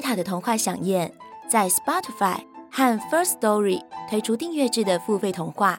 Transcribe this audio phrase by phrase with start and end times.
[0.00, 1.12] 安妮塔的童话饗宴
[1.46, 2.38] 在 Spotify
[2.72, 5.78] 和 First Story 推出订阅制的付费童话，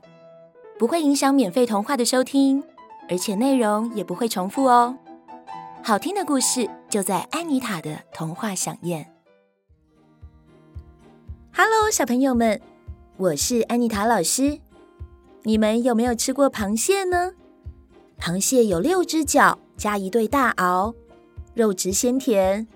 [0.78, 2.64] 不会影响免费童话的收听，
[3.10, 4.96] 而且内容也不会重复哦。
[5.82, 9.12] 好听的故事就在安妮塔的童话饗宴。
[11.52, 12.62] Hello，小朋友们，
[13.18, 14.60] 我是安妮塔老师。
[15.42, 17.32] 你们有没有吃过螃蟹呢？
[18.20, 20.94] 螃蟹有六只脚，加一对大螯，
[21.56, 22.68] 肉质鲜甜。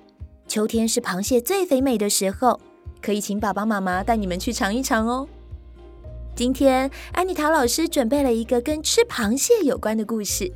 [0.48, 2.60] 秋天是螃蟹最肥美的时候，
[3.02, 5.28] 可以请爸爸妈妈带你们去尝一尝哦。
[6.36, 10.52] 今天安妮塔老师准备了一个跟吃螃蟹有关的故事。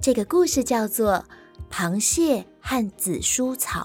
[0.00, 1.24] 这个故事叫做
[1.74, 3.80] 《螃蟹和紫苏草》。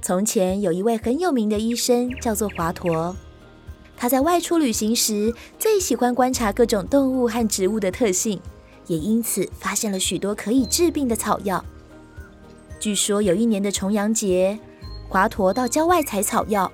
[0.00, 3.14] 从前有一位很有名的医生，叫做华佗。
[3.96, 8.40] 他在外出旅行时，最喜欢观察各种动物和植物的特性，
[8.86, 11.64] 也因此发现了许多可以治病的草药。
[12.80, 14.58] 据说有一年的重阳节，
[15.08, 16.70] 华佗到郊外采草药，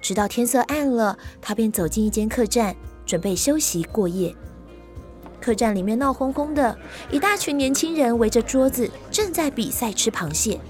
[0.00, 4.34] 直到天色暗了，他便走进一间客栈，准备休息过夜。
[5.40, 6.78] 客栈里面闹哄哄的，
[7.10, 10.60] 一大群年轻人围着桌子，正在比赛吃螃蟹。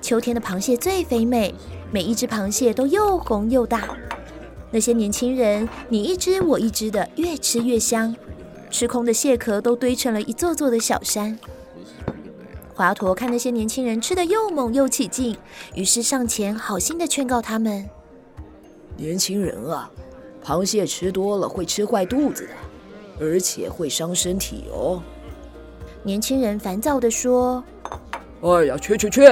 [0.00, 1.54] 秋天的螃蟹最肥美，
[1.90, 3.88] 每一只螃蟹都又红又大。
[4.70, 8.14] 那些年轻人你一只我一只的，越吃越香，
[8.70, 11.38] 吃空的蟹壳都堆成了一座座的小山。
[12.74, 15.36] 华佗看那些年轻人吃得又猛又起劲，
[15.74, 17.84] 于是上前好心的劝告他们
[18.96, 19.90] ：“年轻人啊，
[20.44, 22.50] 螃蟹吃多了会吃坏肚子的。”
[23.20, 25.02] 而且会伤身体哦。
[26.04, 27.64] 年轻人烦躁的说
[28.42, 29.22] ：“哎呀，去去去，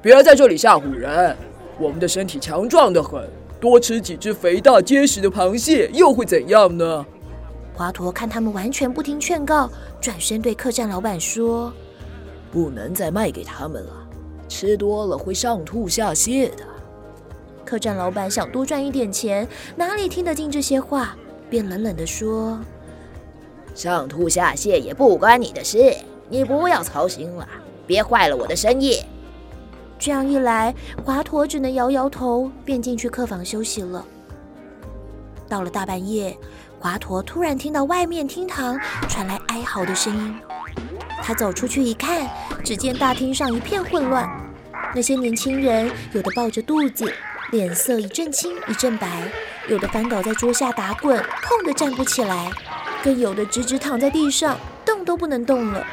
[0.00, 1.36] 别在这里吓唬人！
[1.78, 3.28] 我们的身体强壮的很，
[3.60, 7.04] 多吃几只肥大结实的螃蟹又会怎样呢？”
[7.74, 9.68] 华佗看他们完全不听劝告，
[10.00, 11.72] 转身对客栈老板说
[12.52, 13.92] ：“不能再卖给他们了，
[14.48, 16.64] 吃多了会上吐下泻的。”
[17.66, 21.16] 客栈老板想多赚一点钱，哪里听得进这些话，
[21.50, 22.60] 便冷冷地说。
[23.74, 25.96] 上吐下泻也不关你的事，
[26.28, 27.48] 你不要操心了，
[27.88, 29.00] 别坏了我的生意。
[29.98, 30.72] 这样一来，
[31.04, 34.06] 华佗只能摇摇头，便进去客房休息了。
[35.48, 36.36] 到了大半夜，
[36.78, 38.78] 华佗突然听到外面厅堂
[39.08, 40.40] 传来哀嚎的声音。
[41.22, 42.28] 他走出去一看，
[42.62, 44.28] 只见大厅上一片混乱，
[44.94, 47.10] 那些年轻人有的抱着肚子，
[47.50, 49.22] 脸色一阵青一阵白，
[49.68, 52.50] 有的翻倒在桌下打滚，痛得站不起来。
[53.02, 55.86] 更有的直直躺在地上，动都不能动了。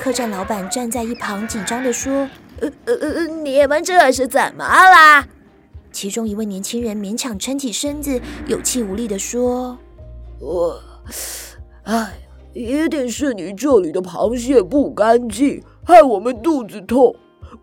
[0.00, 2.28] 客栈老板站在一旁，紧张地说
[2.60, 5.26] ：“呃呃呃，你们这是怎么啦？”
[5.92, 9.76] 其中一位年轻人勉强撑起身子，有气无力地说
[10.40, 10.80] ：“我，
[11.84, 12.12] 哎，
[12.52, 17.14] 一定是你这里的螃蟹不干净，害我们肚子痛。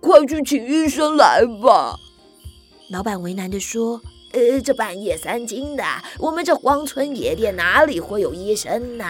[0.02, 1.96] 快去请医生来吧。”
[2.92, 4.02] 老板为难地说。
[4.34, 5.84] 呃，这半夜三更的，
[6.20, 9.06] 我们这荒村野店哪里会有医生呢？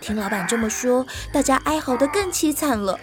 [0.00, 2.98] 听老板这么说，大家哀嚎得更凄惨了。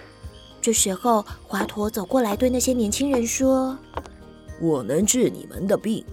[0.59, 3.77] 这时候，华佗走过来对那些年轻人说
[4.59, 6.03] ：“我能治你们的病。”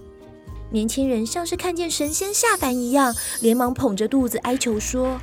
[0.71, 5.21] 年轻人像是看见神仙下凡一样，连忙捧着肚子哀求说。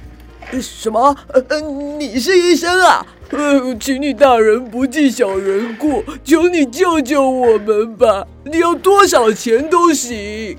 [0.62, 1.16] 什么？
[1.30, 3.06] 呃，你是医生啊？
[3.30, 8.28] 呃，请你大人不计小人过，求你救救我们吧！
[8.44, 10.58] 你要多少钱都行。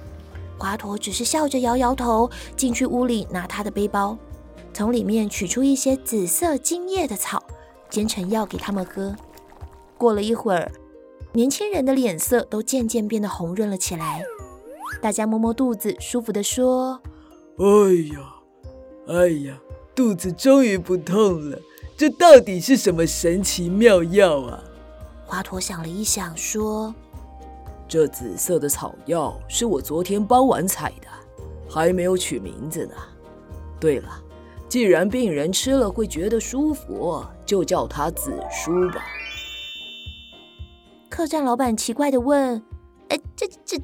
[0.58, 4.16] 华佗只是笑着摇摇头，进去屋里拿他的背包，
[4.72, 7.42] 从里面取出一些紫色茎叶的草，
[7.90, 9.14] 煎成药给他们喝。
[9.98, 10.72] 过了一会儿，
[11.36, 14.22] 年轻人的脸色都渐渐变得红润了起来。
[15.02, 17.00] 大家摸摸肚子，舒服地说
[17.58, 17.66] ：“哎
[18.14, 18.34] 呀，
[19.08, 19.58] 哎呀。”
[19.96, 21.58] 肚子终于不痛了，
[21.96, 24.62] 这到底是什么神奇妙药啊？
[25.24, 26.92] 华佗想了一想，说
[27.86, 31.06] ：“这紫色的草药是我昨天傍晚采的，
[31.68, 32.94] 还没有取名字呢。
[33.78, 34.08] 对了，
[34.68, 39.04] 既然病人吃了会觉得舒服，就叫它紫苏吧。”
[41.14, 42.60] 客栈老板奇怪的问
[43.08, 43.80] ：“哎，这这……”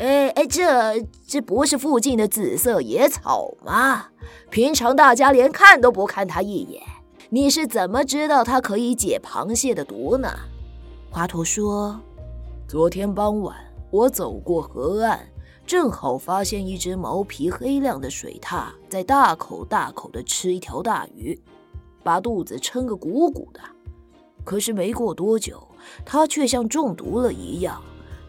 [0.00, 4.06] 哎哎，这这不是附近的紫色野草吗？
[4.48, 6.82] 平常大家连看都不看它一眼，
[7.28, 10.30] 你是怎么知道它可以解螃蟹的毒呢？
[11.10, 12.00] 华佗说
[12.66, 13.54] ：“昨天傍晚，
[13.90, 15.20] 我走过河岸，
[15.66, 21.38] 正好发现一只毛皮黑亮的水獭在大口大口的吃一条大鱼，
[22.02, 23.60] 把肚子撑个鼓鼓的。
[24.50, 25.64] 可是没过多久，
[26.04, 27.80] 他却像中毒了一样，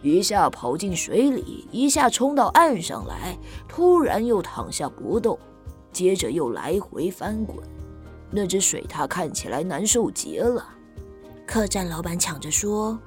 [0.03, 3.35] 一下跑进水里，一下冲到岸上来，
[3.67, 5.35] 突然又躺下不动，
[5.91, 7.57] 接着又来回翻滚。”
[8.29, 10.63] 那只水獭看起来难受极了，
[11.47, 12.99] 客栈老板抢着说：“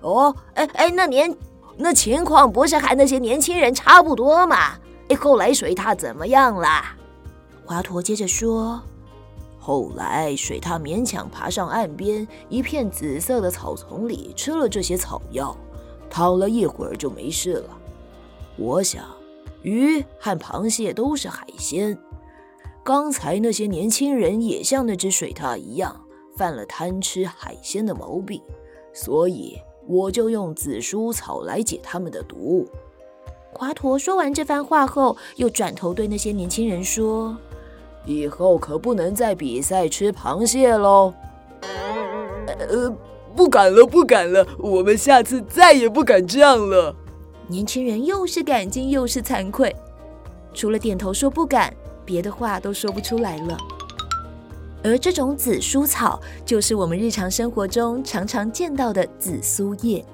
[0.00, 1.36] 哦，哎哎，那年
[1.76, 4.78] 那情况不是和那些年轻人差不多吗？
[5.10, 6.66] 哎，后来水獭怎么样了？”
[7.66, 8.80] 华佗接着说
[9.70, 15.56] ：“后来水獭勉强爬上岸边一片紫色的草丛里，吃了这些草药，
[16.10, 17.78] 躺了一会儿就没事了。
[18.56, 19.04] 我想，
[19.62, 21.96] 鱼和螃蟹都是海鲜。”
[22.82, 26.04] 刚才那些年轻人也像那只水獭一样，
[26.36, 28.42] 犯了贪吃海鲜的毛病，
[28.92, 29.56] 所以
[29.86, 32.66] 我就用紫苏草来解他们的毒。
[33.52, 37.36] 华佗说完这番话后，又转头对那些年轻人说
[38.04, 41.12] ：“以后可不能再比赛吃螃蟹喽。”
[42.46, 42.92] 呃，
[43.36, 46.94] 不敢了，不敢了，我们下次再也不敢这样了。
[47.46, 49.74] 年轻人又是感激又是惭愧，
[50.52, 51.72] 除了点头说不敢。
[52.02, 53.56] 别的话都说不出来了，
[54.82, 60.04] 而这种紫苏草就是我们日常生活中常常见到的紫苏叶。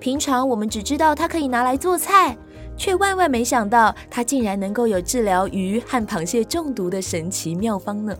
[0.00, 2.36] 平常我们只知道它可以拿来做菜，
[2.78, 8.16] 却万万没想到它竟然能够有治疗鱼和螃蟹中毒的神奇妙方呢！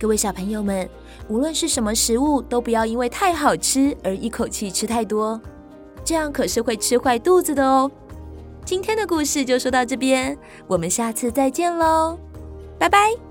[0.00, 0.88] 各位小朋友们，
[1.28, 5.38] 无论是什么食物，都不要因为太好吃而一口气吃太多，
[6.02, 7.90] 这样可是会吃坏肚子的哦。
[8.64, 12.18] 今天的故事就说到这边，我们下次再见喽，
[12.78, 13.29] 拜拜。